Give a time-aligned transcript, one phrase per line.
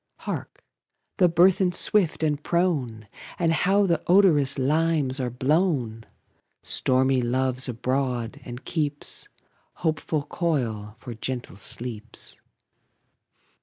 [0.21, 0.63] Hark!
[1.17, 3.07] the burthen, swift and prone!
[3.37, 6.07] And how the odorous limes are blown!
[6.63, 9.29] Stormy Love's abroad, and keeps
[9.85, 12.41] Hopeful coil for gentle sleeps.